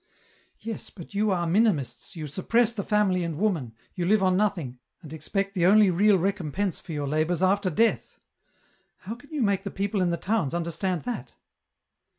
[0.59, 4.79] "Yes, but you are minimists, you suppress the family and woman, you live on nothing,
[5.03, 8.19] and expect the only real recompense for your labours after death.
[9.01, 11.35] How can you make the people in the towns understand that